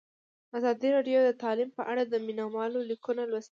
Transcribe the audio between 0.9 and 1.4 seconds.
راډیو د